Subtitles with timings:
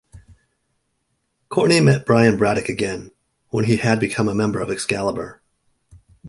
[1.49, 3.11] Courtney met Brian Braddock again,
[3.49, 5.43] when he had become a member of "Excalibur".